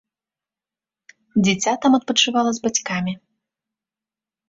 Дзіця 1.43 1.71
там 1.85 1.91
адпачывала 2.01 2.51
з 2.59 2.67
бацькамі. 2.67 3.13